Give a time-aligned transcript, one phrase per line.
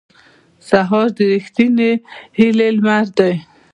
[0.69, 1.91] سهار د رښتینې
[2.37, 3.33] هیلې لمر دی.